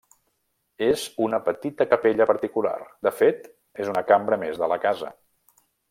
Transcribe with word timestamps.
És 0.85 1.03
una 1.25 1.39
petita 1.49 1.87
capella 1.91 2.27
particular; 2.31 2.73
de 3.09 3.13
fet, 3.21 3.47
és 3.85 3.93
una 3.95 4.07
cambra 4.13 4.41
més 4.47 4.63
de 4.65 4.73
la 4.75 4.83
casa. 4.89 5.15